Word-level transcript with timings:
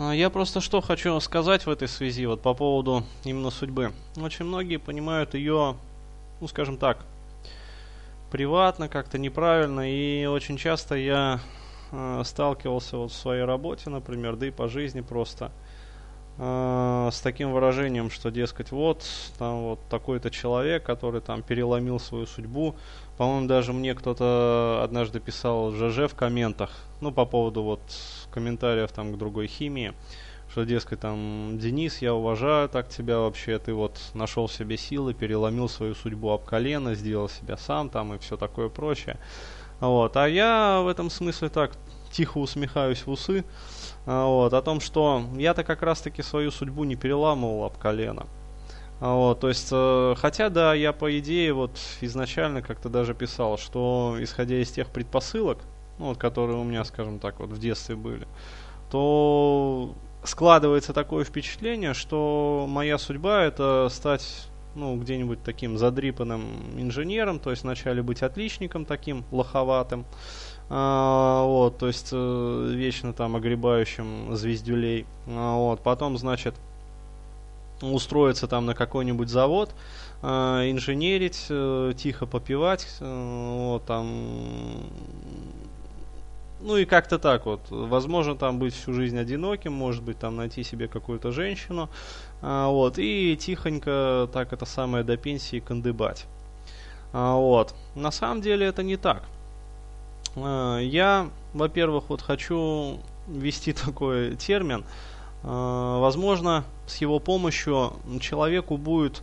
А, 0.00 0.12
Я 0.12 0.30
просто 0.30 0.60
что 0.60 0.80
хочу 0.80 1.18
сказать 1.18 1.66
в 1.66 1.70
этой 1.70 1.88
связи, 1.88 2.24
вот 2.26 2.40
по 2.40 2.54
поводу 2.54 3.02
именно 3.24 3.50
судьбы. 3.50 3.92
Очень 4.16 4.44
многие 4.44 4.76
понимают 4.76 5.34
ее, 5.34 5.76
ну 6.40 6.46
скажем 6.46 6.76
так, 6.76 7.04
приватно, 8.30 8.88
как-то 8.88 9.18
неправильно, 9.18 9.90
и 9.90 10.24
очень 10.26 10.56
часто 10.56 10.94
я 10.94 11.40
э, 11.90 12.22
сталкивался 12.24 12.96
вот 12.96 13.10
в 13.10 13.16
своей 13.16 13.42
работе, 13.42 13.90
например, 13.90 14.36
да 14.36 14.46
и 14.46 14.50
по 14.52 14.68
жизни 14.68 15.00
просто 15.00 15.50
э, 16.38 17.08
с 17.12 17.20
таким 17.20 17.52
выражением, 17.52 18.08
что, 18.08 18.30
дескать, 18.30 18.70
вот, 18.70 19.04
там 19.36 19.62
вот 19.62 19.80
такой-то 19.90 20.30
человек, 20.30 20.84
который 20.84 21.20
там 21.20 21.42
переломил 21.42 21.98
свою 21.98 22.26
судьбу. 22.26 22.76
По-моему, 23.16 23.48
даже 23.48 23.72
мне 23.72 23.96
кто-то 23.96 24.80
однажды 24.84 25.18
писал 25.18 25.72
ЖЖ 25.72 26.08
в 26.08 26.14
комментах, 26.14 26.70
ну, 27.00 27.10
по 27.10 27.24
поводу 27.24 27.64
вот 27.64 27.80
комментариев 28.30 28.92
там 28.92 29.12
к 29.12 29.18
другой 29.18 29.46
химии, 29.46 29.94
что, 30.50 30.64
дескать, 30.64 31.00
там, 31.00 31.58
Денис, 31.58 31.98
я 31.98 32.14
уважаю 32.14 32.68
так 32.68 32.88
тебя 32.88 33.18
вообще, 33.18 33.58
ты 33.58 33.74
вот 33.74 33.98
нашел 34.14 34.46
в 34.46 34.52
себе 34.52 34.76
силы, 34.76 35.14
переломил 35.14 35.68
свою 35.68 35.94
судьбу 35.94 36.30
об 36.30 36.44
колено, 36.44 36.94
сделал 36.94 37.28
себя 37.28 37.56
сам 37.56 37.90
там 37.90 38.14
и 38.14 38.18
все 38.18 38.36
такое 38.36 38.68
прочее. 38.68 39.18
Вот. 39.80 40.16
А 40.16 40.28
я 40.28 40.80
в 40.82 40.88
этом 40.88 41.10
смысле 41.10 41.50
так 41.50 41.72
тихо 42.10 42.38
усмехаюсь 42.38 43.06
в 43.06 43.10
усы, 43.10 43.44
а, 44.06 44.26
вот, 44.26 44.54
о 44.54 44.62
том, 44.62 44.80
что 44.80 45.22
я-то 45.36 45.64
как 45.64 45.82
раз-таки 45.82 46.22
свою 46.22 46.50
судьбу 46.50 46.84
не 46.84 46.96
переламывал 46.96 47.64
об 47.64 47.78
колено. 47.78 48.26
А, 49.00 49.14
Вот, 49.14 49.40
то 49.40 49.48
есть, 49.48 49.68
э, 49.70 50.14
хотя, 50.16 50.48
да, 50.48 50.74
я 50.74 50.92
по 50.92 51.16
идее 51.18 51.52
вот 51.52 51.78
изначально 52.00 52.62
как-то 52.62 52.88
даже 52.88 53.14
писал, 53.14 53.58
что 53.58 54.16
исходя 54.18 54.60
из 54.60 54.70
тех 54.72 54.88
предпосылок, 54.88 55.58
ну, 55.98 56.06
вот, 56.06 56.18
которые 56.18 56.58
у 56.58 56.64
меня, 56.64 56.84
скажем 56.84 57.18
так, 57.18 57.40
вот 57.40 57.50
в 57.50 57.58
детстве 57.58 57.96
были, 57.96 58.26
то 58.90 59.94
складывается 60.24 60.92
такое 60.92 61.24
впечатление, 61.24 61.94
что 61.94 62.66
моя 62.68 62.98
судьба 62.98 63.42
это 63.42 63.88
стать 63.90 64.48
ну, 64.74 64.96
где-нибудь 64.96 65.42
таким 65.42 65.76
задрипанным 65.76 66.42
инженером, 66.76 67.40
то 67.40 67.50
есть 67.50 67.64
вначале 67.64 68.02
быть 68.02 68.22
отличником 68.22 68.84
таким 68.84 69.24
лоховатым, 69.32 70.04
а, 70.70 71.44
вот, 71.44 71.78
то 71.78 71.86
есть 71.86 72.10
э, 72.12 72.72
вечно 72.74 73.12
там 73.12 73.36
огребающим 73.36 74.34
звездюлей, 74.36 75.06
а, 75.26 75.56
вот, 75.56 75.80
потом, 75.80 76.18
значит, 76.18 76.54
устроиться 77.80 78.46
там 78.46 78.66
на 78.66 78.74
какой-нибудь 78.74 79.28
завод, 79.28 79.74
э, 80.22 80.26
инженерить, 80.70 81.46
э, 81.48 81.92
тихо 81.96 82.26
попивать, 82.26 82.86
э, 83.00 83.68
вот, 83.72 83.84
там, 83.84 84.86
ну 86.60 86.76
и 86.76 86.84
как-то 86.84 87.18
так 87.18 87.46
вот. 87.46 87.60
Возможно, 87.70 88.34
там 88.34 88.58
быть 88.58 88.74
всю 88.74 88.92
жизнь 88.92 89.18
одиноким, 89.18 89.72
может 89.72 90.02
быть, 90.02 90.18
там 90.18 90.36
найти 90.36 90.62
себе 90.62 90.88
какую-то 90.88 91.32
женщину, 91.32 91.88
а, 92.42 92.68
вот, 92.68 92.98
и 92.98 93.36
тихонько 93.36 94.28
так 94.32 94.52
это 94.52 94.64
самое 94.64 95.04
до 95.04 95.16
пенсии 95.16 95.60
кандыбать. 95.60 96.26
А, 97.12 97.36
вот. 97.36 97.74
На 97.94 98.10
самом 98.10 98.40
деле 98.42 98.66
это 98.66 98.82
не 98.82 98.96
так. 98.96 99.22
А, 100.36 100.78
я, 100.78 101.30
во-первых, 101.54 102.04
вот 102.08 102.22
хочу 102.22 103.00
ввести 103.26 103.72
такой 103.84 104.36
термин. 104.36 104.84
А, 105.42 105.98
возможно, 106.00 106.64
с 106.86 106.96
его 106.96 107.18
помощью 107.18 107.92
человеку 108.20 108.76
будет 108.76 109.22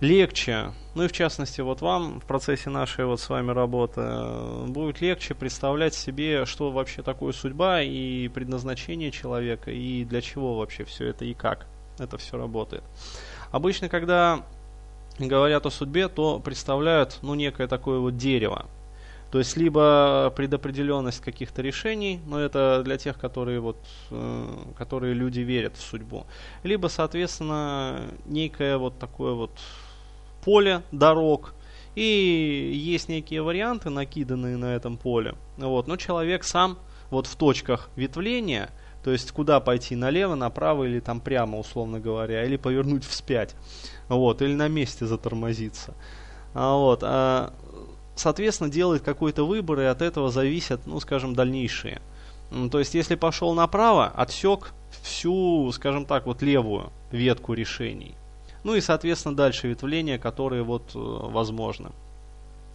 легче, 0.00 0.72
ну 0.94 1.04
и 1.04 1.08
в 1.08 1.12
частности 1.12 1.60
вот 1.60 1.80
вам 1.80 2.20
в 2.20 2.24
процессе 2.24 2.70
нашей 2.70 3.04
вот 3.04 3.20
с 3.20 3.28
вами 3.28 3.50
работы 3.50 4.00
э, 4.02 4.66
будет 4.68 5.00
легче 5.00 5.34
представлять 5.34 5.94
себе, 5.94 6.46
что 6.46 6.70
вообще 6.70 7.02
такое 7.02 7.32
судьба 7.32 7.82
и 7.82 8.28
предназначение 8.28 9.10
человека 9.10 9.70
и 9.70 10.04
для 10.04 10.20
чего 10.20 10.56
вообще 10.56 10.84
все 10.84 11.08
это 11.08 11.24
и 11.24 11.34
как 11.34 11.66
это 11.98 12.16
все 12.18 12.36
работает. 12.36 12.84
Обычно, 13.50 13.88
когда 13.88 14.44
говорят 15.18 15.66
о 15.66 15.70
судьбе, 15.70 16.08
то 16.08 16.38
представляют 16.40 17.18
ну 17.22 17.34
некое 17.34 17.66
такое 17.66 17.98
вот 17.98 18.16
дерево, 18.16 18.66
то 19.34 19.38
есть 19.38 19.56
либо 19.56 20.32
предопределенность 20.36 21.20
каких-то 21.20 21.60
решений, 21.60 22.20
но 22.24 22.38
это 22.38 22.82
для 22.84 22.96
тех, 22.98 23.18
которые 23.18 23.58
вот, 23.58 23.78
э, 24.12 24.56
которые 24.78 25.12
люди 25.14 25.40
верят 25.40 25.76
в 25.76 25.80
судьбу, 25.80 26.26
либо, 26.62 26.86
соответственно, 26.86 28.02
некое 28.26 28.78
вот 28.78 28.96
такое 29.00 29.32
вот 29.32 29.50
поле 30.44 30.82
дорог, 30.92 31.54
и 31.94 32.72
есть 32.74 33.08
некие 33.08 33.42
варианты, 33.42 33.90
накиданные 33.90 34.56
на 34.56 34.74
этом 34.74 34.96
поле. 34.96 35.34
Вот, 35.56 35.86
но 35.86 35.96
человек 35.96 36.44
сам 36.44 36.78
вот 37.10 37.26
в 37.26 37.36
точках 37.36 37.88
ветвления, 37.96 38.70
то 39.02 39.10
есть 39.10 39.30
куда 39.32 39.60
пойти 39.60 39.96
налево, 39.96 40.34
направо 40.34 40.84
или 40.84 41.00
там 41.00 41.20
прямо, 41.20 41.58
условно 41.58 42.00
говоря, 42.00 42.44
или 42.44 42.56
повернуть 42.56 43.04
вспять, 43.04 43.54
вот, 44.08 44.42
или 44.42 44.54
на 44.54 44.68
месте 44.68 45.06
затормозиться. 45.06 45.94
А, 46.54 46.76
вот, 46.76 47.00
а, 47.02 47.52
соответственно, 48.16 48.70
делает 48.70 49.02
какой-то 49.02 49.46
выбор, 49.46 49.80
и 49.80 49.84
от 49.84 50.02
этого 50.02 50.30
зависят, 50.30 50.86
ну, 50.86 51.00
скажем, 51.00 51.34
дальнейшие. 51.34 52.00
То 52.70 52.78
есть, 52.78 52.94
если 52.94 53.14
пошел 53.14 53.54
направо, 53.54 54.06
отсек 54.06 54.72
всю, 55.02 55.70
скажем 55.72 56.06
так, 56.06 56.26
вот 56.26 56.42
левую 56.42 56.92
ветку 57.10 57.54
решений. 57.54 58.14
Ну 58.64 58.74
и, 58.74 58.80
соответственно, 58.80 59.36
дальше 59.36 59.68
ветвления, 59.68 60.18
которые 60.18 60.62
вот 60.62 60.94
э, 60.94 60.98
возможны. 60.98 61.90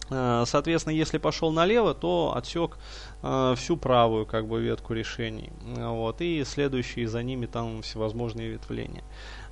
Э, 0.08 0.44
соответственно, 0.46 0.94
если 0.94 1.18
пошел 1.18 1.50
налево, 1.50 1.94
то 1.94 2.32
отсек 2.36 2.78
э, 3.22 3.54
всю 3.56 3.76
правую 3.76 4.24
как 4.24 4.46
бы 4.46 4.60
ветку 4.62 4.94
решений. 4.94 5.50
Вот, 5.64 6.20
и 6.20 6.44
следующие 6.44 7.08
за 7.08 7.24
ними 7.24 7.46
там 7.46 7.82
всевозможные 7.82 8.50
ветвления. 8.50 9.02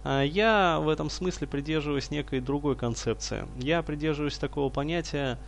Я 0.04 0.78
в 0.81 0.88
этом 0.88 1.10
смысле 1.10 1.48
придерживаюсь 1.48 2.12
некой 2.12 2.38
другой 2.38 2.77
концепции. 2.77 3.44
Я 3.59 3.82
придерживаюсь 3.82 4.38
такого 4.38 4.71
понятия, 4.71 5.38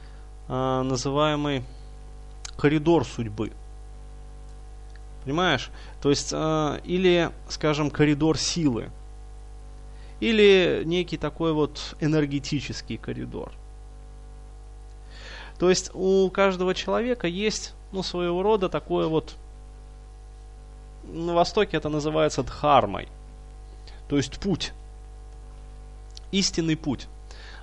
называемый 0.49 1.63
коридор 2.59 3.07
судьбы. 3.07 3.53
Понимаешь? 5.25 5.71
То 6.03 6.11
есть, 6.11 6.33
или, 6.33 7.31
скажем, 7.49 7.91
коридор 7.91 8.37
силы 8.37 8.91
или 10.21 10.83
некий 10.85 11.17
такой 11.17 11.53
вот 11.53 11.97
энергетический 12.01 12.97
коридор. 12.99 13.53
То 15.59 15.69
есть 15.69 15.91
у 15.95 16.31
каждого 16.31 16.75
человека 16.75 17.27
есть 17.27 17.75
ну, 17.93 18.03
своего 18.03 18.43
рода 18.43 18.69
такое 18.69 19.09
вот, 19.09 19.35
на 21.05 21.35
Востоке 21.35 21.77
это 21.77 21.89
называется 21.89 22.43
дхармой, 22.43 23.09
то 24.09 24.17
есть 24.17 24.39
путь, 24.39 24.73
истинный 26.33 26.77
путь, 26.77 27.09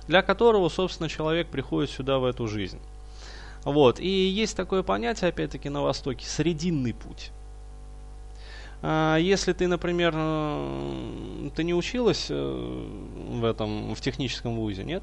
для 0.06 0.22
которого, 0.22 0.68
собственно, 0.68 1.08
человек 1.08 1.48
приходит 1.48 1.90
сюда 1.90 2.18
в 2.18 2.24
эту 2.24 2.46
жизнь. 2.46 2.78
Вот. 3.64 4.00
И 4.00 4.08
есть 4.08 4.56
такое 4.56 4.82
понятие, 4.82 5.28
опять-таки, 5.28 5.68
на 5.68 5.82
Востоке, 5.82 6.24
срединный 6.26 6.94
путь. 6.94 7.30
А, 8.82 9.16
если 9.16 9.52
ты, 9.52 9.66
например, 9.66 10.12
э, 10.16 11.50
ты 11.54 11.64
не 11.64 11.74
училась 11.74 12.26
э, 12.30 12.86
в 13.30 13.44
этом, 13.44 13.94
в 13.94 14.00
техническом 14.00 14.56
вузе, 14.56 14.84
нет? 14.84 15.02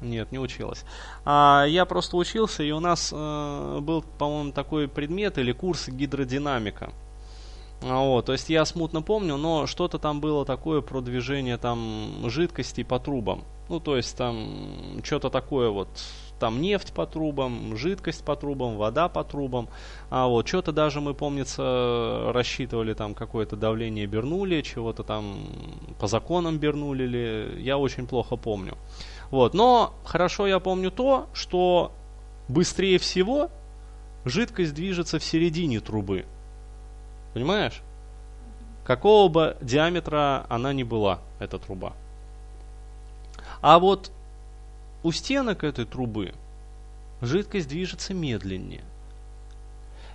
Нет, 0.00 0.32
не 0.32 0.38
училась. 0.38 0.84
А 1.24 1.64
я 1.66 1.84
просто 1.84 2.16
учился, 2.16 2.62
и 2.62 2.70
у 2.70 2.80
нас 2.80 3.10
э, 3.12 3.78
был, 3.80 4.02
по-моему, 4.18 4.52
такой 4.52 4.88
предмет 4.88 5.38
или 5.38 5.52
курс 5.52 5.88
гидродинамика. 5.88 6.92
А, 7.82 8.00
вот, 8.00 8.26
то 8.26 8.32
есть 8.32 8.50
я 8.50 8.64
смутно 8.64 9.02
помню, 9.02 9.36
но 9.36 9.66
что-то 9.66 9.98
там 9.98 10.20
было 10.20 10.44
такое 10.44 10.80
про 10.80 11.00
движение 11.00 11.56
там 11.56 12.28
жидкостей 12.28 12.84
по 12.84 12.98
трубам. 12.98 13.44
Ну, 13.68 13.80
то 13.80 13.96
есть 13.96 14.16
там 14.16 15.00
что-то 15.02 15.30
такое 15.30 15.70
вот 15.70 15.88
там 16.40 16.60
нефть 16.60 16.92
по 16.92 17.06
трубам, 17.06 17.76
жидкость 17.76 18.24
по 18.24 18.34
трубам, 18.34 18.76
вода 18.76 19.08
по 19.08 19.22
трубам. 19.22 19.68
А 20.10 20.26
вот 20.26 20.48
что-то 20.48 20.72
даже 20.72 21.00
мы, 21.00 21.14
помнится, 21.14 22.32
рассчитывали 22.32 22.94
там 22.94 23.14
какое-то 23.14 23.54
давление 23.54 24.06
Бернули, 24.06 24.62
чего-то 24.62 25.04
там 25.04 25.46
по 26.00 26.08
законам 26.08 26.58
Бернули 26.58 27.04
ли, 27.04 27.62
я 27.62 27.78
очень 27.78 28.08
плохо 28.08 28.34
помню. 28.34 28.76
Вот, 29.30 29.54
но 29.54 29.94
хорошо 30.04 30.48
я 30.48 30.58
помню 30.58 30.90
то, 30.90 31.28
что 31.32 31.92
быстрее 32.48 32.98
всего 32.98 33.50
жидкость 34.24 34.74
движется 34.74 35.18
в 35.18 35.24
середине 35.24 35.78
трубы. 35.80 36.24
Понимаешь? 37.34 37.82
Какого 38.84 39.28
бы 39.28 39.56
диаметра 39.60 40.46
она 40.48 40.72
ни 40.72 40.82
была, 40.82 41.20
эта 41.38 41.58
труба. 41.58 41.92
А 43.60 43.78
вот 43.78 44.10
у 45.02 45.12
стенок 45.12 45.64
этой 45.64 45.86
трубы 45.86 46.34
жидкость 47.22 47.68
движется 47.68 48.12
медленнее. 48.12 48.84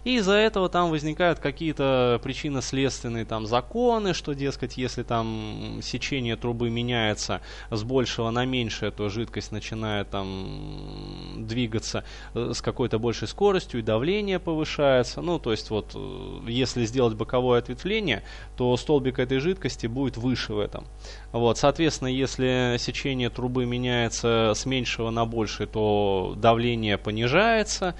И 0.06 0.18
из-за 0.18 0.34
этого 0.34 0.70
там 0.70 0.92
возникают 0.92 1.40
какие-то 1.40 2.22
причинно-следственные 2.24 3.26
там 3.26 3.48
законы, 3.48 4.14
что, 4.14 4.34
дескать, 4.34 4.78
если 4.78 5.02
там 5.02 5.80
сечение 5.82 6.36
трубы 6.36 6.70
меняется 6.70 7.42
с 7.72 7.84
большего 7.84 8.30
на 8.30 8.46
меньшее, 8.46 8.92
то 8.92 9.10
жидкость 9.10 9.52
начинает 9.52 10.12
там 10.12 11.48
двигаться 11.48 12.04
э, 12.36 12.52
с 12.54 12.62
какой-то 12.62 13.00
большей 13.00 13.28
скоростью, 13.28 13.80
и 13.80 13.84
давление 13.84 14.38
повышается. 14.38 15.22
Ну, 15.22 15.40
то 15.40 15.50
есть 15.50 15.72
вот, 15.72 15.94
э, 15.96 16.40
если 16.50 16.86
сделать 16.86 17.16
боковое 17.16 17.58
ответвление, 17.58 18.24
то 18.58 18.78
столбик 18.78 19.18
этой 19.18 19.40
жидкости 19.40 19.88
будет 19.88 20.18
выше 20.18 20.54
в 20.54 20.60
этом. 20.60 20.86
Вот, 21.32 21.58
соответственно, 21.58 22.10
если 22.10 22.76
сечение 22.78 23.32
трубы 23.32 23.66
меняется 23.66 24.54
с 24.56 24.68
меньшего 24.68 25.10
на 25.10 25.26
большее, 25.26 25.66
то 25.66 26.36
давление 26.38 27.00
понижается, 27.00 27.96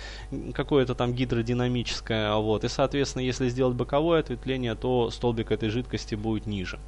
какое-то 0.54 0.94
там 0.94 1.12
гидродинамическое, 1.12 1.95
вот, 2.08 2.64
и, 2.64 2.68
соответственно, 2.68 3.24
если 3.24 3.50
сделать 3.50 3.76
боковое 3.76 4.20
ответвление, 4.20 4.76
то 4.76 5.10
столбик 5.12 5.52
этой 5.52 5.70
жидкости 5.70 6.16
будет 6.16 6.46
ниже. 6.46 6.80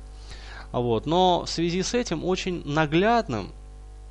Вот, 0.71 1.05
но 1.05 1.45
в 1.45 1.49
связи 1.49 1.83
с 1.83 1.93
этим 1.93 2.25
очень 2.25 2.65
наглядным 2.65 3.51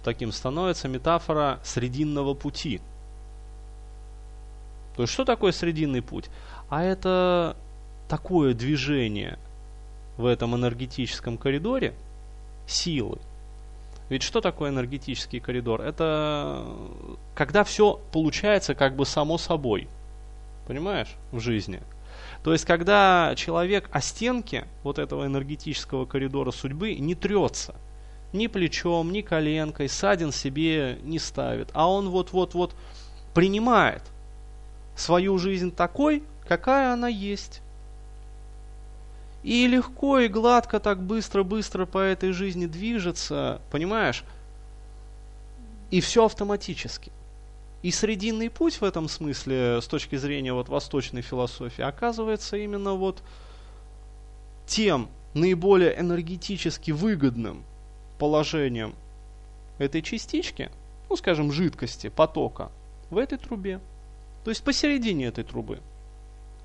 таким 0.02 0.32
становится 0.32 0.88
метафора 0.88 1.60
срединного 1.64 2.34
пути. 2.34 2.80
То 4.96 5.02
есть, 5.02 5.12
что 5.12 5.24
такое 5.24 5.52
срединный 5.52 6.00
путь? 6.00 6.30
А 6.70 6.82
это 6.82 7.56
такое 8.08 8.54
движение 8.54 9.38
в 10.16 10.24
этом 10.24 10.54
энергетическом 10.54 11.36
коридоре– 11.36 11.94
силы. 12.66 13.18
Ведь 14.08 14.22
что 14.22 14.40
такое 14.40 14.70
энергетический 14.70 15.40
коридор? 15.40 15.82
Это 15.82 16.64
когда 17.34 17.64
все 17.64 18.00
получается 18.12 18.74
как 18.74 18.94
бы 18.94 19.04
само 19.04 19.36
собой. 19.36 19.88
Понимаешь? 20.66 21.14
В 21.32 21.40
жизни. 21.40 21.80
То 22.42 22.52
есть, 22.52 22.64
когда 22.64 23.34
человек 23.36 23.88
о 23.92 24.00
стенке 24.00 24.66
вот 24.82 24.98
этого 24.98 25.26
энергетического 25.26 26.06
коридора 26.06 26.50
судьбы 26.50 26.94
не 26.94 27.14
трется. 27.14 27.74
Ни 28.32 28.48
плечом, 28.48 29.12
ни 29.12 29.20
коленкой, 29.20 29.88
садин 29.88 30.32
себе 30.32 30.98
не 31.02 31.18
ставит. 31.18 31.70
А 31.72 31.90
он 31.90 32.10
вот-вот-вот 32.10 32.74
принимает 33.34 34.02
свою 34.96 35.38
жизнь 35.38 35.70
такой, 35.70 36.22
какая 36.46 36.92
она 36.92 37.08
есть. 37.08 37.62
И 39.42 39.66
легко 39.68 40.18
и 40.18 40.28
гладко 40.28 40.80
так 40.80 41.00
быстро-быстро 41.00 41.86
по 41.86 41.98
этой 41.98 42.32
жизни 42.32 42.66
движется, 42.66 43.60
понимаешь? 43.70 44.24
И 45.90 46.00
все 46.00 46.24
автоматически. 46.24 47.12
И 47.82 47.90
срединный 47.90 48.50
путь 48.50 48.80
в 48.80 48.84
этом 48.84 49.08
смысле, 49.08 49.80
с 49.80 49.86
точки 49.86 50.16
зрения 50.16 50.52
вот 50.52 50.68
восточной 50.68 51.22
философии, 51.22 51.82
оказывается 51.82 52.56
именно 52.56 52.94
вот 52.94 53.22
тем 54.66 55.08
наиболее 55.34 55.98
энергетически 55.98 56.90
выгодным 56.90 57.62
положением 58.18 58.94
этой 59.78 60.02
частички, 60.02 60.70
ну 61.08 61.16
скажем, 61.16 61.52
жидкости, 61.52 62.08
потока, 62.08 62.72
в 63.10 63.18
этой 63.18 63.38
трубе. 63.38 63.80
То 64.44 64.50
есть 64.50 64.64
посередине 64.64 65.26
этой 65.26 65.44
трубы. 65.44 65.80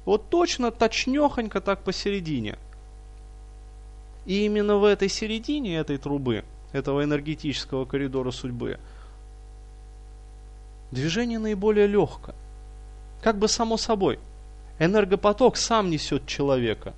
Вот 0.05 0.29
точно, 0.29 0.71
точнехонько 0.71 1.61
так 1.61 1.83
посередине– 1.83 2.57
и 4.25 4.45
именно 4.45 4.77
в 4.77 4.83
этой 4.83 5.09
середине 5.09 5.77
этой 5.77 5.97
трубы, 5.97 6.43
этого 6.71 7.03
энергетического 7.03 7.85
коридора 7.85 8.31
судьбы, 8.31 8.79
движение 10.91 11.39
наиболее 11.39 11.87
легкое. 11.87 12.35
Как 13.21 13.37
бы 13.37 13.47
само 13.47 13.77
собой. 13.77 14.19
Энергопоток 14.79 15.57
сам 15.57 15.89
несет 15.89 16.25
человека. 16.25 16.93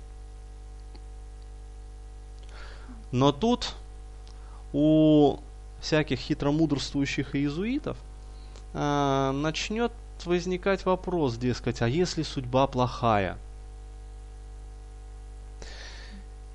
Но 3.12 3.30
тут 3.32 3.74
у 4.72 5.38
всяких 5.80 6.18
хитромудрствующих 6.18 7.36
иезуитов 7.36 7.96
э, 8.72 9.30
начнет 9.32 9.92
возникать 10.24 10.84
вопрос, 10.84 11.36
дескать, 11.36 11.82
а 11.82 11.88
если 11.88 12.22
судьба 12.22 12.66
плохая– 12.66 13.38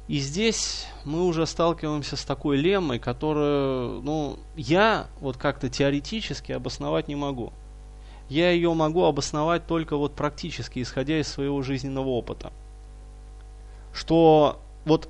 И 0.09 0.17
здесь 0.17 0.87
мы 1.05 1.23
уже 1.23 1.45
сталкиваемся 1.45 2.17
с 2.17 2.25
такой 2.25 2.57
леммой, 2.57 2.97
которую, 2.97 4.01
ну, 4.01 4.39
я 4.55 5.05
вот 5.21 5.37
как-то 5.37 5.69
теоретически 5.69 6.51
обосновать 6.51 7.07
не 7.07 7.15
могу. 7.15 7.53
Я 8.27 8.49
ее 8.49 8.73
могу 8.73 9.05
обосновать 9.05 9.67
только 9.67 9.97
вот 9.97 10.15
практически, 10.15 10.81
исходя 10.81 11.19
из 11.19 11.27
своего 11.27 11.61
жизненного 11.61 12.07
опыта. 12.07 12.51
Что 13.93 14.59
вот 14.83 15.07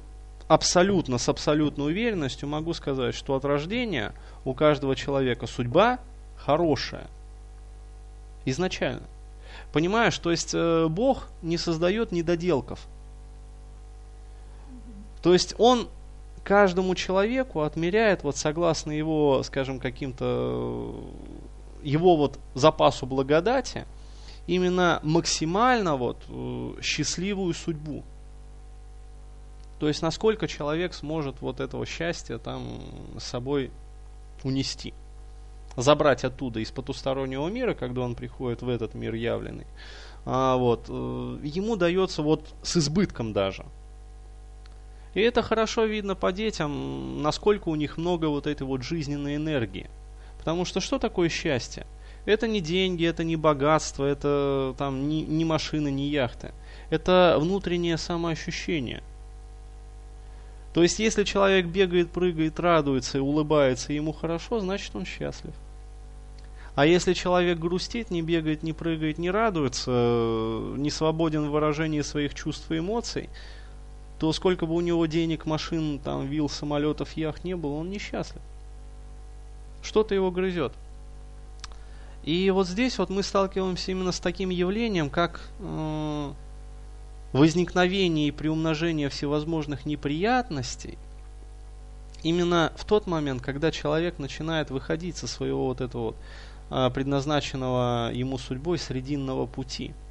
абсолютно, 0.50 1.18
с 1.18 1.30
абсолютной 1.30 1.86
уверенностью 1.86 2.50
могу 2.50 2.74
сказать, 2.74 3.16
что 3.16 3.36
от 3.36 3.46
рождения 3.46 4.14
у 4.44 4.54
каждого 4.54 4.98
человека 4.98 5.48
судьба 5.48 6.00
хорошая. 6.36 7.08
Изначально. 8.44 9.08
Понимаешь, 9.72 10.20
то 10.20 10.30
есть 10.30 10.54
э, 10.54 10.88
Бог 10.90 11.30
не 11.42 11.58
создает 11.58 12.12
недоделков– 12.12 12.86
то 15.22 15.34
есть 15.34 15.56
он 15.58 15.90
каждому 16.44 16.96
человеку 16.96 17.62
отмеряет 17.62 18.24
вот 18.24 18.38
согласно 18.38 18.92
его, 18.92 19.44
скажем, 19.44 19.80
каким-то 19.80 20.96
его 21.84 22.18
вот 22.18 22.40
запасу 22.56 23.06
благодати 23.06 23.86
именно 24.48 25.00
максимально 25.04 25.96
вот 25.96 26.18
э, 26.28 26.74
счастливую 26.82 27.54
судьбу. 27.54 28.04
То 29.80 29.88
есть 29.88 30.02
насколько 30.02 30.48
человек 30.48 30.94
сможет 30.94 31.42
вот 31.42 31.60
этого 31.60 31.86
счастья 31.86 32.38
там 32.38 32.82
с 33.18 33.24
собой 33.24 33.72
унести. 34.44 34.94
Забрать 35.78 36.24
оттуда 36.24 36.60
из 36.60 36.72
потустороннего 36.72 37.48
мира, 37.48 37.74
когда 37.74 38.02
он 38.02 38.16
приходит 38.16 38.62
в 38.62 38.70
этот 38.70 38.96
мир 38.96 39.14
явленный. 39.14 39.68
А, 40.26 40.58
вот, 40.58 40.86
э, 40.90 40.92
ему 41.44 41.76
дается 41.76 42.24
вот 42.24 42.54
с 42.64 42.78
избытком 42.78 43.32
даже. 43.34 43.66
И 45.14 45.22
это 45.22 45.42
хорошо 45.42 45.86
видно 45.86 46.16
по 46.16 46.32
детям, 46.32 47.22
насколько 47.24 47.70
у 47.70 47.76
них 47.76 47.98
много 47.98 48.26
вот 48.26 48.48
этой 48.48 48.64
вот 48.64 48.84
жизненной 48.84 49.36
энергии. 49.36 49.90
Потому 50.38 50.66
что 50.66 50.80
что 50.80 51.00
такое 51.00 51.30
счастье? 51.30 51.86
Это 52.26 52.48
не 52.48 52.62
деньги, 52.62 53.06
это 53.06 53.24
не 53.24 53.36
богатство, 53.36 54.06
это 54.06 54.76
там 54.78 55.08
не, 55.08 55.22
не 55.24 55.46
машины, 55.46 55.90
не 55.90 56.10
яхты. 56.10 56.52
Это 56.90 57.38
внутреннее 57.40 57.98
самоощущение. 57.98 59.02
То 60.74 60.84
есть, 60.84 61.00
если 61.00 61.24
человек 61.24 61.66
бегает, 61.66 62.12
прыгает, 62.12 62.60
радуется 62.60 63.18
и 63.18 63.22
улыбается, 63.22 63.94
ему 63.94 64.14
хорошо, 64.14 64.60
значит 64.60 64.96
он 64.96 65.06
счастлив. 65.06 65.54
А 66.76 66.86
если 66.86 67.14
человек 67.14 67.58
грустит, 67.58 68.12
не 68.12 68.22
бегает, 68.22 68.64
не 68.64 68.74
прыгает, 68.74 69.18
не 69.18 69.32
радуется, 69.32 69.92
не 70.78 70.92
свободен 70.92 71.48
в 71.48 71.52
выражении 71.52 72.02
своих 72.02 72.36
чувств 72.36 72.72
и 72.72 72.78
эмоций, 72.78 73.30
то 74.20 74.34
сколько 74.34 74.66
бы 74.66 74.76
у 74.76 74.82
него 74.82 75.06
денег, 75.06 75.46
машин, 75.46 75.98
там, 75.98 76.28
вил, 76.28 76.50
самолетов, 76.50 77.16
яхт 77.16 77.46
не 77.46 77.56
было, 77.56 77.76
он 77.76 77.90
несчастлив. 77.90 78.42
Что-то 79.82 80.14
его 80.14 80.30
грызет. 80.30 80.74
И 82.24 82.52
вот 82.52 82.68
здесь 82.68 82.98
вот 82.98 83.10
мы 83.10 83.24
сталкиваемся 83.24 83.92
именно 83.92 84.12
с 84.12 84.20
таким 84.20 84.50
явлением, 84.50 85.10
как 85.10 85.40
э, 85.60 86.34
возникновение 87.32 88.28
и 88.28 88.32
приумножение 88.32 89.08
всевозможных 89.08 89.86
неприятностей, 89.86 90.98
именно 92.22 92.74
в 92.76 92.84
тот 92.84 93.08
момент, 93.08 93.42
когда 93.42 93.72
человек 93.72 94.20
начинает 94.20 94.70
выходить 94.70 95.16
со 95.16 95.28
своего 95.28 95.68
вот 95.68 95.80
этого 95.80 96.04
вот 96.04 96.16
э, 96.72 96.90
предназначенного 96.94 98.12
ему 98.14 98.38
судьбой 98.38 98.80
срединного 98.80 99.46
пути– 99.46 99.94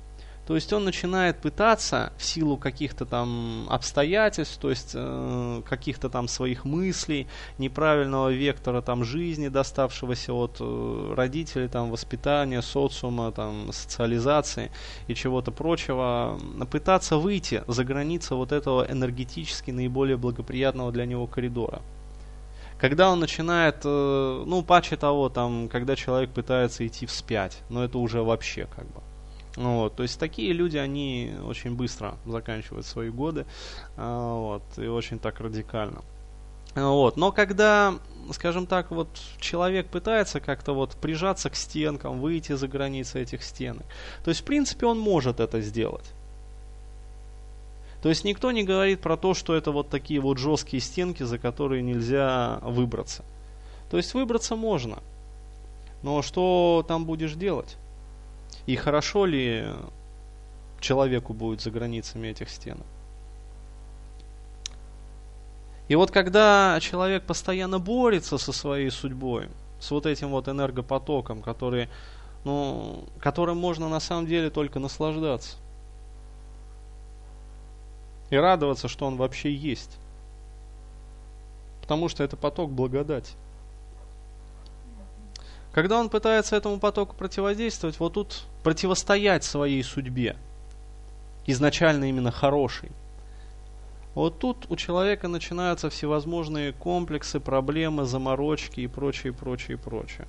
то 0.48 0.54
есть 0.54 0.72
он 0.72 0.84
начинает 0.84 1.36
пытаться 1.36 2.10
в 2.16 2.24
силу 2.24 2.56
каких-то 2.56 3.04
там 3.04 3.66
обстоятельств, 3.68 4.56
то 4.58 4.70
есть 4.70 4.92
э, 4.94 5.62
каких-то 5.68 6.08
там 6.08 6.26
своих 6.26 6.64
мыслей, 6.64 7.26
неправильного 7.58 8.32
вектора 8.32 8.80
там 8.80 9.04
жизни, 9.04 9.48
доставшегося 9.48 10.32
от 10.32 10.56
э, 10.58 11.14
родителей, 11.14 11.68
там 11.68 11.90
воспитания, 11.90 12.62
социума, 12.62 13.30
там 13.30 13.70
социализации 13.74 14.70
и 15.06 15.14
чего-то 15.14 15.50
прочего, 15.50 16.40
пытаться 16.70 17.18
выйти 17.18 17.62
за 17.68 17.84
границы 17.84 18.34
вот 18.34 18.50
этого 18.50 18.90
энергетически 18.90 19.70
наиболее 19.70 20.16
благоприятного 20.16 20.92
для 20.92 21.04
него 21.04 21.26
коридора 21.26 21.82
когда 22.80 23.10
он 23.10 23.20
начинает, 23.20 23.82
э, 23.84 24.44
ну, 24.46 24.62
паче 24.62 24.96
того, 24.96 25.28
там, 25.28 25.68
когда 25.68 25.94
человек 25.94 26.30
пытается 26.30 26.86
идти 26.86 27.04
вспять, 27.04 27.58
но 27.68 27.84
это 27.84 27.98
уже 27.98 28.22
вообще 28.22 28.66
как 28.74 28.86
бы. 28.86 29.02
Вот, 29.58 29.96
то 29.96 30.04
есть 30.04 30.20
такие 30.20 30.52
люди, 30.52 30.76
они 30.76 31.34
очень 31.44 31.74
быстро 31.74 32.14
заканчивают 32.24 32.86
свои 32.86 33.10
годы, 33.10 33.44
а, 33.96 34.34
вот, 34.34 34.62
и 34.78 34.86
очень 34.86 35.18
так 35.18 35.40
радикально. 35.40 36.02
Вот. 36.76 37.16
Но 37.16 37.32
когда, 37.32 37.96
скажем 38.32 38.66
так, 38.66 38.92
вот 38.92 39.08
человек 39.40 39.88
пытается 39.88 40.38
как-то 40.38 40.74
вот 40.74 40.92
прижаться 40.92 41.50
к 41.50 41.56
стенкам, 41.56 42.20
выйти 42.20 42.52
за 42.52 42.68
границы 42.68 43.20
этих 43.20 43.42
стенок, 43.42 43.84
то 44.22 44.28
есть, 44.28 44.42
в 44.42 44.44
принципе, 44.44 44.86
он 44.86 44.96
может 44.96 45.40
это 45.40 45.60
сделать. 45.60 46.12
То 48.00 48.10
есть 48.10 48.22
никто 48.22 48.52
не 48.52 48.62
говорит 48.62 49.00
про 49.00 49.16
то, 49.16 49.34
что 49.34 49.56
это 49.56 49.72
вот 49.72 49.88
такие 49.88 50.20
вот 50.20 50.38
жесткие 50.38 50.80
стенки, 50.80 51.24
за 51.24 51.36
которые 51.36 51.82
нельзя 51.82 52.60
выбраться. 52.62 53.24
То 53.90 53.96
есть 53.96 54.14
выбраться 54.14 54.54
можно. 54.54 55.00
Но 56.04 56.22
что 56.22 56.84
там 56.86 57.06
будешь 57.06 57.32
делать? 57.32 57.76
И 58.68 58.76
хорошо 58.76 59.24
ли 59.24 59.66
человеку 60.78 61.32
будет 61.32 61.62
за 61.62 61.70
границами 61.70 62.28
этих 62.28 62.50
стенок? 62.50 62.84
И 65.88 65.94
вот 65.94 66.10
когда 66.10 66.78
человек 66.82 67.22
постоянно 67.24 67.78
борется 67.78 68.36
со 68.36 68.52
своей 68.52 68.90
судьбой, 68.90 69.48
с 69.80 69.90
вот 69.90 70.04
этим 70.04 70.28
вот 70.28 70.48
энергопотоком, 70.48 71.40
который, 71.40 71.88
ну, 72.44 73.04
которым 73.20 73.56
можно 73.56 73.88
на 73.88 74.00
самом 74.00 74.26
деле 74.26 74.50
только 74.50 74.78
наслаждаться, 74.78 75.56
и 78.28 78.36
радоваться, 78.36 78.86
что 78.86 79.06
он 79.06 79.16
вообще 79.16 79.50
есть. 79.50 79.96
Потому 81.80 82.10
что 82.10 82.22
это 82.22 82.36
поток 82.36 82.70
благодати. 82.70 83.32
Когда 85.72 85.98
он 85.98 86.08
пытается 86.08 86.56
этому 86.56 86.78
потоку 86.78 87.14
противодействовать, 87.14 88.00
вот 88.00 88.14
тут 88.14 88.44
противостоять 88.62 89.44
своей 89.44 89.82
судьбе, 89.82 90.36
изначально 91.46 92.08
именно 92.08 92.30
хорошей, 92.30 92.90
вот 94.14 94.38
тут 94.38 94.66
у 94.68 94.76
человека 94.76 95.28
начинаются 95.28 95.90
всевозможные 95.90 96.72
комплексы, 96.72 97.38
проблемы, 97.38 98.04
заморочки 98.04 98.80
и 98.80 98.86
прочее, 98.88 99.32
прочее, 99.32 99.76
прочее. 99.76 100.26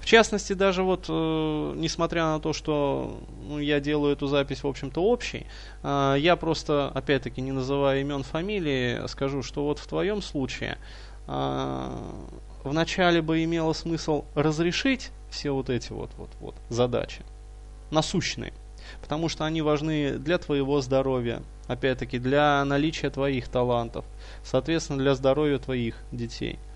В 0.00 0.06
частности, 0.06 0.54
даже 0.54 0.82
вот, 0.82 1.06
э, 1.08 1.72
несмотря 1.76 2.24
на 2.24 2.40
то, 2.40 2.52
что 2.52 3.20
ну, 3.46 3.58
я 3.58 3.80
делаю 3.80 4.14
эту 4.14 4.26
запись, 4.26 4.62
в 4.64 4.66
общем-то, 4.66 5.00
общей, 5.02 5.46
э, 5.82 6.16
я 6.18 6.36
просто, 6.36 6.90
опять-таки, 6.94 7.40
не 7.40 7.52
называя 7.52 8.00
имен, 8.00 8.22
фамилии, 8.22 9.06
скажу, 9.08 9.42
что 9.42 9.64
вот 9.64 9.78
в 9.78 9.86
твоем 9.86 10.22
случае 10.22 10.78
э, 11.26 11.88
вначале 12.64 13.22
бы 13.22 13.42
имело 13.44 13.72
смысл 13.72 14.24
разрешить 14.34 15.10
все 15.30 15.50
вот 15.50 15.70
эти 15.70 15.92
вот, 15.92 16.10
вот, 16.16 16.30
вот 16.40 16.54
задачи, 16.68 17.22
насущные, 17.90 18.52
потому 19.00 19.28
что 19.28 19.44
они 19.44 19.62
важны 19.62 20.18
для 20.18 20.38
твоего 20.38 20.80
здоровья, 20.80 21.42
опять-таки, 21.68 22.18
для 22.18 22.64
наличия 22.64 23.10
твоих 23.10 23.48
талантов, 23.48 24.04
соответственно, 24.44 24.98
для 24.98 25.14
здоровья 25.14 25.58
твоих 25.58 25.96
детей– 26.12 26.58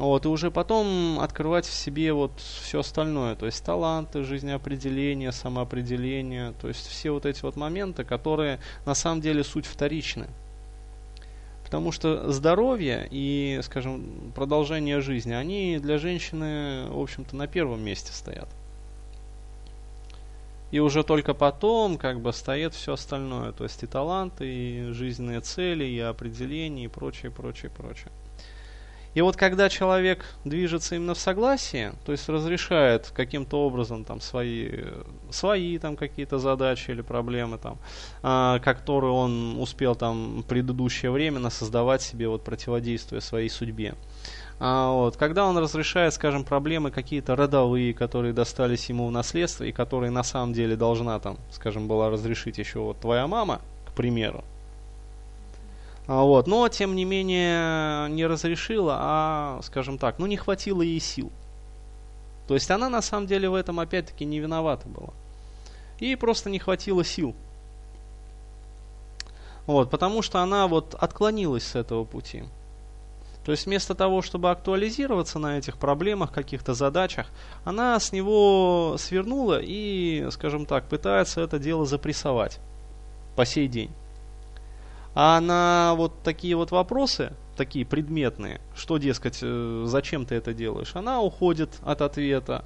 вот, 0.00 0.24
и 0.24 0.28
уже 0.28 0.50
потом 0.50 1.20
открывать 1.20 1.66
в 1.66 1.74
себе 1.74 2.14
вот 2.14 2.32
все 2.40 2.80
остальное, 2.80 3.34
то 3.36 3.44
есть 3.44 3.62
таланты, 3.62 4.24
жизнеопределение, 4.24 5.30
самоопределение, 5.30 6.54
то 6.58 6.68
есть 6.68 6.86
все 6.88 7.10
вот 7.10 7.26
эти 7.26 7.42
вот 7.42 7.56
моменты, 7.56 8.02
которые 8.02 8.60
на 8.86 8.94
самом 8.94 9.20
деле 9.20 9.44
суть 9.44 9.66
вторичны. 9.66 10.26
Потому 11.70 11.92
что 11.92 12.32
здоровье 12.32 13.06
и, 13.12 13.60
скажем, 13.62 14.32
продолжение 14.34 15.00
жизни, 15.00 15.32
они 15.32 15.78
для 15.78 15.98
женщины, 15.98 16.88
в 16.90 16.98
общем-то, 16.98 17.36
на 17.36 17.46
первом 17.46 17.80
месте 17.80 18.12
стоят. 18.12 18.48
И 20.72 20.80
уже 20.80 21.04
только 21.04 21.32
потом 21.32 21.96
как 21.96 22.20
бы 22.20 22.32
стоит 22.32 22.74
все 22.74 22.94
остальное, 22.94 23.52
то 23.52 23.62
есть 23.62 23.84
и 23.84 23.86
таланты, 23.86 24.52
и 24.52 24.90
жизненные 24.90 25.42
цели, 25.42 25.84
и 25.84 26.00
определение, 26.00 26.86
и 26.86 26.88
прочее, 26.88 27.30
прочее, 27.30 27.70
прочее. 27.70 28.10
И 29.14 29.22
вот 29.22 29.36
когда 29.36 29.68
человек 29.68 30.24
движется 30.44 30.94
именно 30.94 31.14
в 31.14 31.18
согласии, 31.18 31.92
то 32.04 32.12
есть 32.12 32.28
разрешает 32.28 33.10
каким-то 33.14 33.66
образом 33.66 34.04
там 34.04 34.20
свои, 34.20 34.84
свои 35.30 35.78
там 35.78 35.96
какие-то 35.96 36.38
задачи 36.38 36.92
или 36.92 37.02
проблемы, 37.02 37.58
там, 37.58 37.78
а, 38.22 38.60
которые 38.60 39.12
он 39.12 39.58
успел 39.58 39.96
там 39.96 40.44
предыдущее 40.48 41.10
время 41.10 41.50
создавать 41.50 42.02
себе 42.02 42.28
вот 42.28 42.44
противодействие 42.44 43.20
своей 43.20 43.48
судьбе. 43.48 43.94
А, 44.60 44.92
вот, 44.92 45.16
когда 45.16 45.46
он 45.46 45.56
разрешает, 45.58 46.14
скажем, 46.14 46.44
проблемы 46.44 46.90
какие-то 46.90 47.34
родовые, 47.34 47.94
которые 47.94 48.32
достались 48.32 48.90
ему 48.90 49.08
в 49.08 49.10
наследство 49.10 49.64
и 49.64 49.72
которые 49.72 50.10
на 50.10 50.22
самом 50.22 50.52
деле 50.52 50.76
должна 50.76 51.18
там, 51.18 51.38
скажем, 51.50 51.88
была 51.88 52.10
разрешить 52.10 52.58
еще 52.58 52.80
вот 52.80 53.00
твоя 53.00 53.26
мама, 53.26 53.60
к 53.86 53.92
примеру, 53.92 54.44
вот. 56.06 56.46
Но, 56.46 56.68
тем 56.68 56.96
не 56.96 57.04
менее, 57.04 58.08
не 58.10 58.26
разрешила, 58.26 58.96
а, 58.98 59.60
скажем 59.62 59.98
так, 59.98 60.18
ну 60.18 60.26
не 60.26 60.36
хватило 60.36 60.82
ей 60.82 61.00
сил. 61.00 61.30
То 62.48 62.54
есть 62.54 62.70
она 62.70 62.88
на 62.88 63.00
самом 63.00 63.26
деле 63.26 63.48
в 63.48 63.54
этом 63.54 63.78
опять-таки 63.78 64.24
не 64.24 64.40
виновата 64.40 64.88
была. 64.88 65.10
Ей 66.00 66.16
просто 66.16 66.50
не 66.50 66.58
хватило 66.58 67.04
сил. 67.04 67.34
Вот, 69.66 69.88
потому 69.90 70.20
что 70.22 70.40
она 70.40 70.66
вот 70.66 70.94
отклонилась 70.94 71.64
с 71.64 71.76
этого 71.76 72.04
пути. 72.04 72.44
То 73.44 73.52
есть 73.52 73.66
вместо 73.66 73.94
того, 73.94 74.20
чтобы 74.20 74.50
актуализироваться 74.50 75.38
на 75.38 75.58
этих 75.58 75.78
проблемах, 75.78 76.32
каких-то 76.32 76.74
задачах, 76.74 77.28
она 77.64 77.98
с 77.98 78.12
него 78.12 78.96
свернула 78.98 79.60
и, 79.62 80.26
скажем 80.30 80.66
так, 80.66 80.88
пытается 80.88 81.40
это 81.40 81.58
дело 81.58 81.86
запрессовать 81.86 82.58
по 83.36 83.46
сей 83.46 83.68
день. 83.68 83.92
А 85.14 85.40
на 85.40 85.94
вот 85.96 86.22
такие 86.22 86.56
вот 86.56 86.70
вопросы, 86.70 87.32
такие 87.56 87.84
предметные, 87.84 88.60
что, 88.74 88.98
дескать, 88.98 89.40
э, 89.42 89.84
зачем 89.86 90.24
ты 90.24 90.36
это 90.36 90.54
делаешь, 90.54 90.94
она 90.94 91.20
уходит 91.20 91.70
от 91.82 92.00
ответа. 92.00 92.64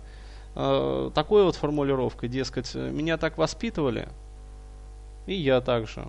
Э, 0.55 1.11
такой 1.15 1.45
вот 1.45 1.57
формулировкой, 1.57 2.29
дескать, 2.29 2.75
меня 2.75 3.17
так 3.17 3.39
воспитывали, 3.39 4.09
и 5.27 5.35
я 5.35 5.61
также 5.61 6.07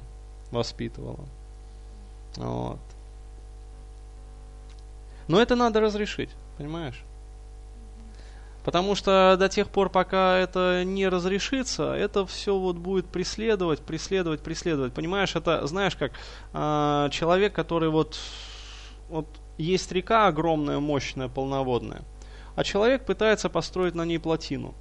воспитывала. 0.51 1.25
Вот. 2.35 2.79
Но 5.27 5.41
это 5.41 5.55
надо 5.55 5.79
разрешить, 5.79 6.29
понимаешь? 6.57 7.03
Потому 8.65 8.95
что 8.95 9.35
до 9.37 9.47
тех 9.47 9.69
пор, 9.69 9.91
пока 9.91 10.39
это 10.39 10.83
не 10.83 11.07
разрешится, 11.07 11.93
это 11.93 12.25
все 12.25 12.57
вот 12.57 12.77
будет 12.77 13.05
преследовать, 13.05 13.79
преследовать, 13.81 14.41
преследовать. 14.41 14.91
Понимаешь, 14.91 15.35
это, 15.35 15.67
знаешь, 15.67 15.95
как 15.95 16.13
э, 16.51 17.09
человек, 17.11 17.53
который 17.53 17.89
вот, 17.89 18.17
вот 19.07 19.27
есть 19.59 19.91
река 19.91 20.25
огромная, 20.25 20.79
мощная, 20.79 21.27
полноводная, 21.27 22.01
а 22.55 22.63
человек 22.63 23.05
пытается 23.05 23.49
построить 23.49 23.93
на 23.93 24.03
ней 24.03 24.17
плотину. 24.17 24.73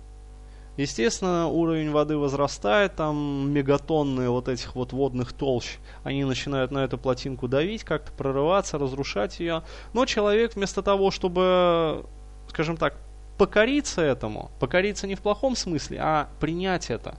Естественно, 0.78 1.48
уровень 1.48 1.90
воды 1.90 2.16
возрастает, 2.16 2.96
там 2.96 3.52
мегатонны 3.52 4.30
вот 4.30 4.48
этих 4.48 4.74
вот 4.76 4.94
водных 4.94 5.34
толщ, 5.34 5.76
они 6.04 6.24
начинают 6.24 6.70
на 6.70 6.84
эту 6.84 6.96
плотинку 6.96 7.48
давить, 7.48 7.84
как-то 7.84 8.12
прорываться, 8.12 8.78
разрушать 8.78 9.40
ее. 9.40 9.62
Но 9.92 10.06
человек 10.06 10.56
вместо 10.56 10.82
того, 10.82 11.10
чтобы, 11.10 12.06
скажем 12.48 12.78
так, 12.78 12.96
покориться 13.38 14.02
этому, 14.02 14.50
покориться 14.60 15.06
не 15.06 15.14
в 15.14 15.20
плохом 15.20 15.56
смысле, 15.56 15.98
а 16.00 16.28
принять 16.40 16.90
это 16.90 17.16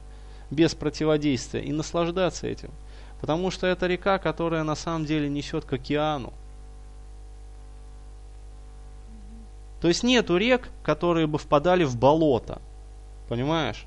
без 0.50 0.76
противодействия 0.76 1.62
и 1.62 1.72
наслаждаться 1.72 2.48
этим. 2.48 2.72
Потому 3.22 3.52
что 3.52 3.68
это 3.68 3.88
река, 3.88 4.18
которая 4.18 4.64
на 4.64 4.76
самом 4.76 5.06
деле 5.06 5.30
несет 5.30 5.66
к 5.66 5.74
океану. 5.74 6.34
То 9.82 9.88
есть 9.88 10.04
нету 10.04 10.38
рек, 10.38 10.70
которые 10.84 11.28
бы 11.28 11.38
впадали 11.38 11.84
в 11.84 11.98
болото. 11.98 12.62
Понимаешь? 13.28 13.86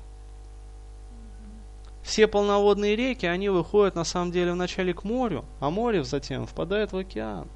Все 2.03 2.27
полноводные 2.27 2.95
реки, 2.95 3.25
они 3.25 3.49
выходят 3.49 3.95
на 3.95 4.03
самом 4.03 4.31
деле 4.31 4.53
вначале 4.53 4.93
к 4.93 5.03
морю, 5.03 5.45
а 5.59 5.69
море 5.69 6.03
затем 6.03 6.47
впадает 6.47 6.91
в 6.91 6.97
океан. 6.97 7.47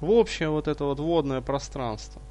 В 0.00 0.10
общее 0.10 0.48
вот 0.48 0.68
это 0.68 0.84
вот 0.84 0.98
водное 0.98 1.40
пространство. 1.40 2.22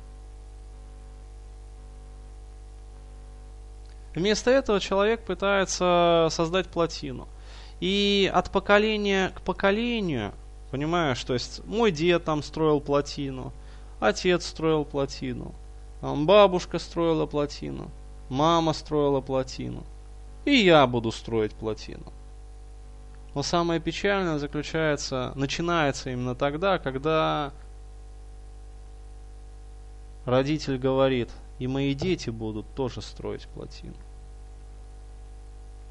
Вместо 4.18 4.50
этого 4.50 4.80
человек 4.80 5.24
пытается 5.24 6.30
создать 6.32 6.66
плотину. 6.66 7.28
И 7.80 8.32
от 8.34 8.50
поколения 8.50 9.30
к 9.36 9.42
поколению, 9.42 10.34
понимаешь, 10.72 11.24
то 11.24 11.36
есть 11.36 11.64
мой 11.68 11.92
дед 11.92 12.24
там 12.24 12.42
строил 12.42 12.82
плотину, 12.82 13.54
отец 14.00 14.48
строил 14.48 14.86
плотину, 14.86 15.54
бабушка 16.02 16.80
строила 16.80 17.28
плотину, 17.28 17.92
мама 18.28 18.74
строила 18.74 19.22
плотину, 19.22 19.84
и 20.46 20.56
я 20.56 20.88
буду 20.88 21.12
строить 21.12 21.54
плотину. 21.54 22.12
Но 23.36 23.44
самое 23.44 23.80
печальное 23.80 24.40
заключается, 24.40 25.32
начинается 25.36 26.10
именно 26.10 26.34
тогда, 26.34 26.80
когда 26.80 27.52
родитель 30.26 30.80
говорит, 30.80 31.30
и 31.60 31.68
мои 31.68 31.94
дети 31.94 32.32
будут 32.32 32.66
тоже 32.74 33.04
строить 33.04 33.48
плотину. 33.50 33.94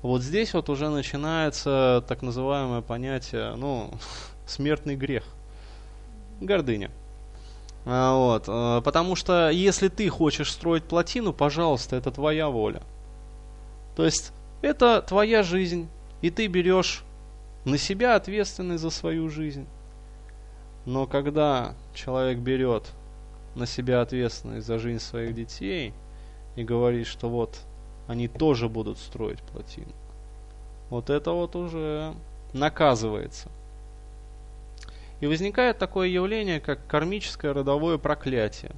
Вот 0.06 0.22
здесь 0.22 0.54
вот 0.54 0.68
уже 0.68 0.88
начинается 0.88 2.04
так 2.06 2.22
называемое 2.22 2.80
понятие, 2.80 3.56
ну, 3.56 3.90
смертный 4.46 4.94
грех. 4.94 5.24
Гордыня. 6.40 6.92
А, 7.84 8.14
вот, 8.16 8.44
а, 8.46 8.82
потому 8.82 9.16
что 9.16 9.50
если 9.50 9.88
ты 9.88 10.08
хочешь 10.08 10.52
строить 10.52 10.84
плотину, 10.84 11.32
пожалуйста, 11.32 11.96
это 11.96 12.12
твоя 12.12 12.48
воля. 12.48 12.82
То 13.96 14.04
есть 14.04 14.32
это 14.62 15.02
твоя 15.02 15.42
жизнь, 15.42 15.88
и 16.22 16.30
ты 16.30 16.46
берешь 16.46 17.02
на 17.64 17.76
себя 17.76 18.14
ответственность 18.14 18.82
за 18.82 18.90
свою 18.90 19.28
жизнь. 19.28 19.66
Но 20.84 21.08
когда 21.08 21.74
человек 21.94 22.38
берет 22.38 22.84
на 23.56 23.66
себя 23.66 24.02
ответственность 24.02 24.68
за 24.68 24.78
жизнь 24.78 25.00
своих 25.00 25.34
детей 25.34 25.92
и 26.54 26.62
говорит, 26.62 27.08
что 27.08 27.28
вот 27.28 27.65
они 28.06 28.28
тоже 28.28 28.68
будут 28.68 28.98
строить 28.98 29.40
плотину, 29.40 29.92
вот 30.90 31.10
это 31.10 31.32
вот 31.32 31.56
уже 31.56 32.14
наказывается. 32.52 33.48
И 35.20 35.26
возникает 35.26 35.78
такое 35.78 36.08
явление, 36.08 36.60
как 36.60 36.86
кармическое 36.86 37.52
родовое 37.54 37.98
проклятие. 37.98 38.72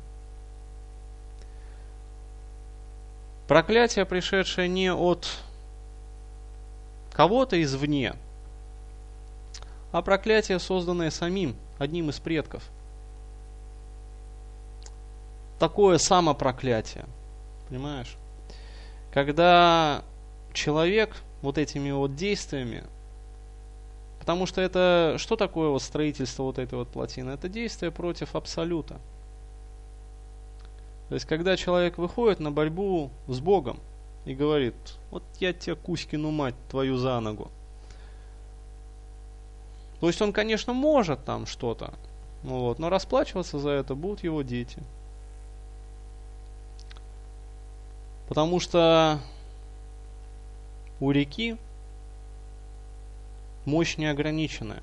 Проклятие, 3.49 4.05
пришедшее 4.05 4.69
не 4.69 4.93
от 4.93 5.27
кого-то 7.13 7.61
извне, 7.61 8.15
а 9.91 10.03
проклятие, 10.03 10.59
созданное 10.59 11.11
самим, 11.11 11.57
одним 11.79 12.11
из 12.11 12.21
предков. 12.21 12.63
Такое 15.59 15.99
самопроклятие. 15.99 17.07
Понимаешь? 17.69 18.17
Когда 19.19 20.05
человек 20.53 21.17
вот 21.43 21.59
этими 21.59 21.91
вот 21.91 22.15
действиями, 22.15 22.85
потому 24.21 24.47
что 24.47 24.61
это, 24.61 25.17
что 25.19 25.35
такое 25.35 25.71
вот 25.71 25.83
строительство 25.83 26.45
вот 26.45 26.61
этой 26.61 26.79
вот 26.79 26.87
плотины? 26.87 27.31
Это 27.31 27.49
действие 27.49 27.91
против 27.91 28.37
абсолюта. 28.37 29.01
То 31.09 31.17
есть, 31.17 31.27
когда 31.27 31.57
человек 31.57 31.99
выходит 31.99 32.39
на 32.39 32.53
борьбу 32.53 33.11
с 33.27 33.41
Богом 33.41 33.81
и 34.25 34.37
говорит, 34.37 34.77
вот 35.11 35.25
я 35.41 35.53
тебе 35.53 35.75
Кузькину 35.75 36.31
мать 36.31 36.55
твою 36.71 36.97
за 36.97 37.19
ногу. 37.19 37.51
То 39.99 40.07
есть 40.07 40.23
он, 40.23 40.33
конечно, 40.33 40.73
может 40.73 41.25
там 41.25 41.47
что-то, 41.47 41.93
вот, 42.45 42.79
но 42.79 42.89
расплачиваться 42.89 43.59
за 43.59 43.71
это 43.71 43.97
будут 43.97 44.23
его 44.23 44.43
дети. 44.43 44.81
Потому 48.29 48.61
что 48.61 49.21
у 51.01 51.11
реки 51.11 51.57
мощь 53.65 53.97
неограниченная. 53.97 54.83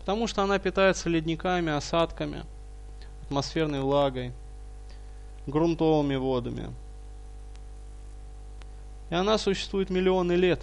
Потому 0.00 0.26
что 0.26 0.42
она 0.42 0.58
питается 0.58 1.10
ледниками, 1.10 1.70
осадками, 1.70 2.44
атмосферной 3.24 3.80
влагой, 3.80 4.32
грунтовыми 5.46 6.16
водами. 6.16 6.72
И 9.10 9.14
она 9.14 9.36
существует 9.36 9.90
миллионы 9.90 10.32
лет. 10.32 10.60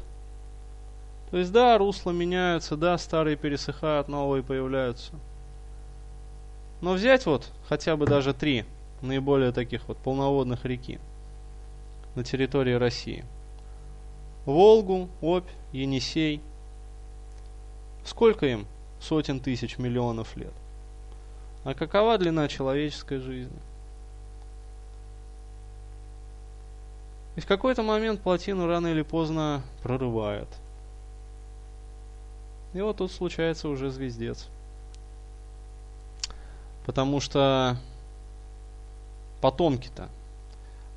То 1.30 1.38
есть, 1.38 1.52
да, 1.52 1.78
русла 1.78 2.12
меняются, 2.12 2.76
да, 2.78 2.98
старые 2.98 3.36
пересыхают, 3.36 4.08
новые 4.08 4.42
появляются. 4.42 5.12
Но 6.82 6.94
взять 6.94 7.26
вот 7.26 7.52
хотя 7.68 7.96
бы 7.96 8.06
даже 8.06 8.34
три 8.34 8.66
наиболее 9.02 9.52
таких 9.52 9.88
вот 9.88 9.98
полноводных 9.98 10.66
реки 10.66 11.00
на 12.16 12.24
территории 12.24 12.74
России– 12.74 13.26
Волгу, 14.46 15.10
Обь, 15.22 15.50
Енисей. 15.72 16.40
Сколько 18.06 18.46
им? 18.46 18.68
Сотен 19.00 19.40
тысяч, 19.40 19.78
миллионов 19.78 20.38
лет. 20.38 20.54
А 21.64 21.74
какова 21.74 22.18
длина 22.18 22.48
человеческой 22.48 23.18
жизни? 23.18 23.58
И 27.36 27.42
в 27.42 27.48
какой-то 27.48 27.82
момент 27.82 28.22
плотину 28.22 28.68
рано 28.68 28.88
или 28.88 29.02
поздно 29.02 29.64
прорывает. 29.82 30.48
И 32.74 32.82
вот 32.82 32.98
тут 32.98 33.12
случается 33.12 33.68
уже 33.68 33.90
звездец. 33.90 34.48
Потому 36.86 37.20
что 37.20 37.78
потомки-то, 39.42 40.10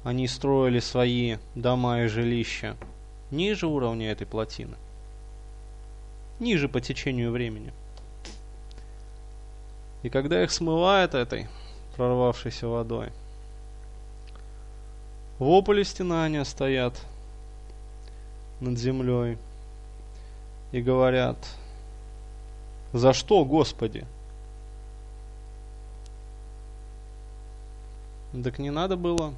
они 0.04 0.28
строили 0.28 0.80
свои 0.80 1.36
дома 1.54 2.02
и 2.02 2.06
жилища 2.06 2.76
ниже 3.30 3.66
уровня 3.66 4.10
этой 4.10 4.26
плотины, 4.26 4.76
ниже 6.40 6.68
по 6.68 6.80
течению 6.80 7.30
времени. 7.30 7.72
И 10.02 10.08
когда 10.08 10.42
их 10.42 10.50
смывает 10.50 11.14
этой 11.14 11.48
прорвавшейся 11.96 12.68
водой, 12.68 13.10
вопль 15.38 15.84
стенания 15.84 16.44
стоят 16.44 16.94
над 18.60 18.78
землей 18.78 19.38
и 20.72 20.80
говорят, 20.80 21.36
за 22.92 23.12
что, 23.12 23.44
Господи? 23.44 24.06
Так 28.42 28.58
не 28.58 28.70
надо 28.70 28.96
было 28.96 29.34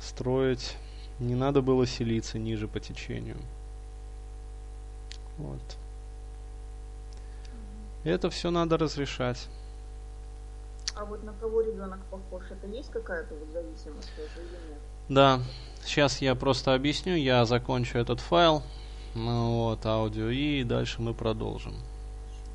строить 0.00 0.76
не 1.18 1.34
надо 1.34 1.62
было 1.62 1.86
селиться 1.86 2.38
ниже 2.38 2.68
по 2.68 2.80
течению. 2.80 3.38
Вот. 5.38 5.60
Это 8.04 8.30
все 8.30 8.50
надо 8.50 8.76
разрешать. 8.76 9.48
А 10.94 11.04
вот 11.04 11.22
на 11.24 11.32
кого 11.34 11.60
ребенок 11.60 12.00
похож? 12.10 12.44
Это 12.50 12.66
есть 12.68 12.90
какая-то 12.90 13.34
вот 13.34 13.48
зависимость 13.52 14.10
тоже 14.16 14.46
или 14.46 14.70
нет? 14.70 14.78
Да. 15.08 15.40
Сейчас 15.84 16.20
я 16.20 16.34
просто 16.34 16.74
объясню. 16.74 17.14
Я 17.14 17.44
закончу 17.44 17.98
этот 17.98 18.20
файл. 18.20 18.62
Ну 19.14 19.64
вот, 19.64 19.84
аудио, 19.86 20.28
и 20.28 20.62
дальше 20.64 21.00
мы 21.00 21.14
продолжим. 21.14 21.74